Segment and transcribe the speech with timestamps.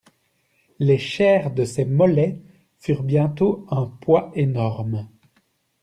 [0.79, 2.41] Les chairs de ses mollets
[2.79, 5.07] furent bientôt un poids énorme.